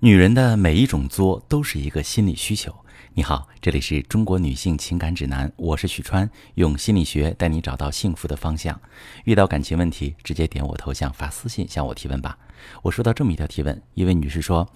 [0.00, 2.70] 女人的每一种作都是一个心理需求。
[3.14, 8.78] 你好，这里是中国女性情感指南，我是许川，用心理学带你找到幸福的方向。
[9.24, 12.36] 遇到感情问题，直接点我头像发私信向我提问吧。
[12.82, 14.68] 我收到这么一条提问，一位女士说：“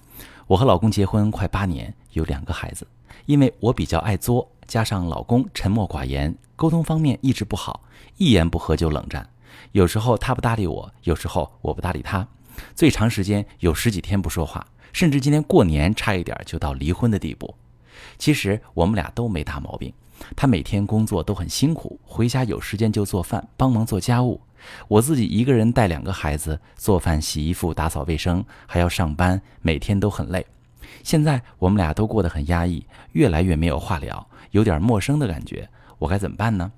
[0.49, 2.87] 我和老公结婚快八年，有两个孩子，
[3.27, 7.83] 因为我比较爱作，加上老公沉默寡言，沟通方面一直不好，
[8.17, 9.29] 一言不合就冷战。
[9.73, 12.27] 有时候他不搭理我，有时候我不搭理他，
[12.75, 17.55] 最长时间有十几天不说话。”甚至今年过年差一点就到离婚的地步。
[18.19, 19.93] 其实我们俩都没大毛病。
[20.37, 24.41] 他每天工作都很辛苦，回家有时间就做饭，帮忙做家务。
[24.89, 30.45] 我自己一个人带两个孩子，做饭、洗衣服、打扫卫生，还要上班，每天都很累。
[31.03, 35.67] 现在我们俩都过得很压抑，越来越没有话聊，有点陌生的感觉。
[35.99, 36.71] 我该怎么办呢？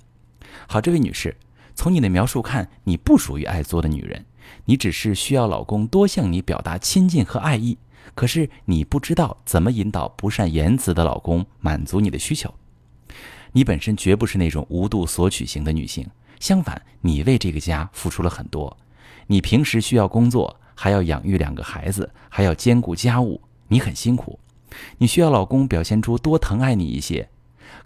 [0.69, 1.37] 好，这位女士，
[1.75, 4.25] 从你的描述看，你不属于爱作的女人，
[4.65, 7.79] 你只是需要老公多向你表达亲近和爱意。
[8.15, 12.53] 可是你不知道怎么引导不善言辞的老公满足你的需求。
[13.53, 16.07] 你本身绝不是那种无度索取型的女性，
[16.41, 18.77] 相反，你为这个家付出了很多。
[19.29, 24.39] 你平时需要工作，还要养育两个孩子，还要兼顾家务，你很辛苦。
[24.99, 27.29] 你需要老公表现出多疼爱你一些。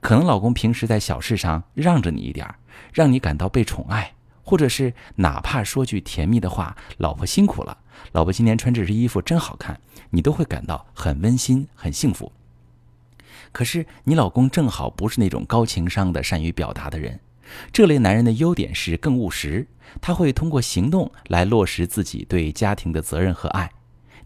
[0.01, 2.49] 可能老公平时在小事上让着你一点，
[2.93, 4.15] 让你感到被宠爱。
[4.47, 7.77] 或者是哪怕说句甜蜜的话，老婆辛苦了，
[8.13, 9.81] 老婆今天穿这身衣服真好看，
[10.11, 12.31] 你都会感到很温馨、很幸福。
[13.51, 17.19] 可是你老公正好不是那种高情商的、善于表达的人。
[17.73, 19.67] 这类男人的优点是更务实，
[20.01, 23.69] 他会通过行动来落实自己对家庭的责任和爱。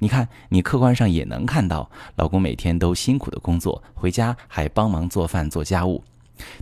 [0.01, 6.05] 你看，你客观上也能看到，老公每天都辛苦的工作，回家还帮忙做饭、做家务。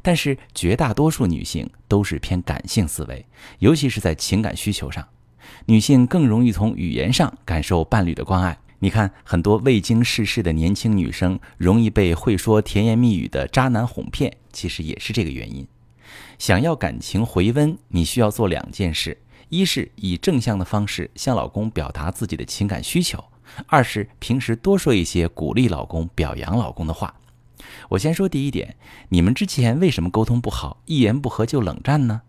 [0.02, 3.24] 但是绝大多数女性都是偏感性思维，
[3.58, 5.06] 尤其是在情感需求上，
[5.66, 8.58] 女性更容易从语言上感受伴侣的关爱。
[8.80, 15.66] 你看，很多未经世事的年轻女生容易被会说甜言蜜语的渣男哄骗，其实也是这个原因。
[16.38, 23.18] 想要感情回温，你需要做两件事：一是以正向的方式向老公表达自己的情感需求；
[23.66, 27.12] 二是平时多说一些鼓励老公、表扬老公的话。
[27.90, 28.76] 我先说第一点，
[29.10, 32.22] 你们之前为什么沟通不好，一言不合就冷战呢？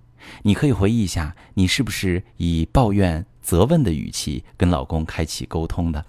[0.44, 6.06] 你可以回忆一下，你是不是以抱怨、责问的语气跟老公开启沟通的？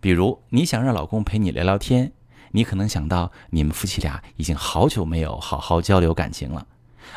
[0.00, 2.12] 比如你想让老公陪你聊聊天，
[2.52, 6.66] 你可能想到你们夫妻俩已经好久没有好好交流感情了，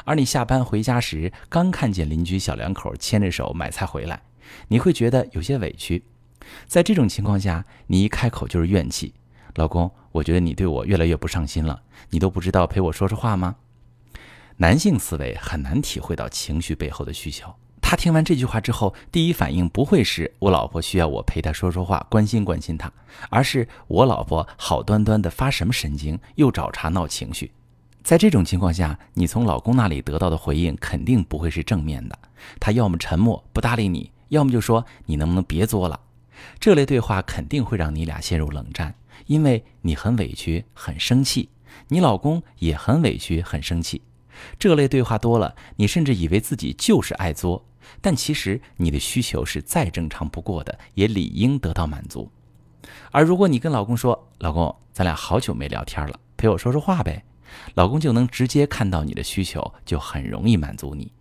[0.06, 4.22] 而你下班回家时刚看见邻居小两口牵着手买菜回来，
[4.68, 6.04] 你会觉得有些委屈。
[6.68, 9.14] 在这种情况下，你一开口就是怨气。
[9.56, 13.56] 老公，我觉得你对我越来越不上心了，你都不知道陪我说说话吗？
[14.58, 17.54] 男性思维很难体会到情绪背后的需求。
[17.82, 22.92] 他听完这句话之后，第一反应不会是我老婆需要我陪她说说话，关心关心她，
[23.30, 27.52] 而是我老婆好端端的发什么神经，又找茬闹情绪。
[28.02, 32.18] 在这种情况下，你从老公那里得到的回应肯定不会是正面的，
[32.60, 36.00] 他要么沉默不搭理你，要么就说你能不能别作了。
[36.60, 38.96] 这类对话肯定会让你俩陷入冷战。
[39.28, 41.50] 因为你很委屈、很生气，
[41.88, 44.02] 你老公也很委屈、很生气，
[44.58, 47.66] 这类对话多了，你甚至以为自己就是爱作，
[48.02, 52.32] 但其实你的需求是再正常不过的，也理应得到满足。
[53.12, 57.24] 而如果你跟老公说：“老公，咱俩好久没聊天了，陪我说说话呗。”
[57.76, 61.12] 老公就能直接看到你的需求，就很容易满足你。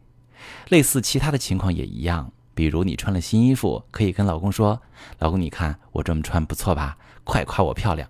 [0.71, 2.33] 类似其他的情况也一样。
[2.55, 4.81] 比如你穿了新衣服，可以跟老公说
[5.19, 6.97] ：“老公，你看我这么穿不错吧？
[7.25, 8.09] 快夸我漂亮！”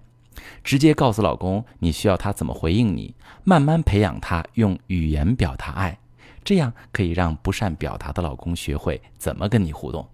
[0.65, 3.15] 直接告诉老公你需要他怎么回应你，
[3.45, 5.99] 慢慢培养他用语言表达爱，
[6.43, 10.09] 这样可以让不善表达的老公学会怎么跟你互动。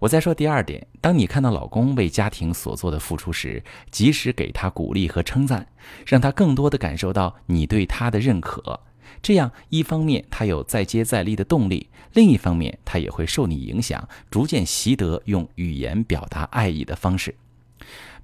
[0.00, 5.66] 我再说第二点，当你看到老公为家庭所做的付出时，及时给他鼓励和称赞，
[6.06, 8.80] 让他更多的感受到你对他的认可。
[9.22, 17.34] 这样，一方面他有再接再厉的动力，另一方面他也会受你影响，逐渐习得用语言表达爱意的方式。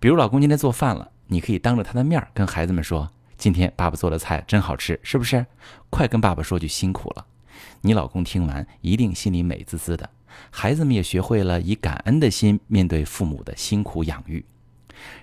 [0.00, 5.47] 比如，老公今天做饭了，你可以当着他的面跟孩子们说：“今天爸爸做的菜真好吃，是不是？
[5.91, 7.26] 快跟爸爸说句辛苦了。”
[7.82, 10.11] 你老公听完一定心里美滋滋的，
[10.50, 14.44] 孩子们也学会了以感恩的心面对父母的辛苦养育。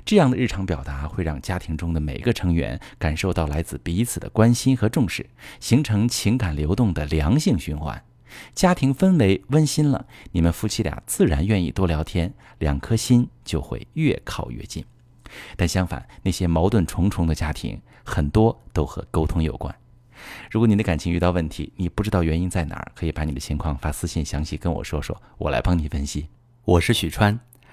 [0.05, 5.29] 这样的日常表达会让家庭中的每个成员感受到来自彼此的关心和重视，
[5.59, 8.03] 形成情感流动的良性循环。
[8.55, 14.85] 家庭氛围温馨了，你们夫妻俩自然愿意多聊天，两颗心就会越靠越近。
[15.55, 19.73] 但相反，那些矛盾重重的家庭，很多都和沟通有关。
[20.49, 26.27] 如果你的感情遇到问题，你不知道原因在哪儿，可以把你的情况发私信详细跟我说说，我来帮你分析。
[26.63, 27.50] 我是许川。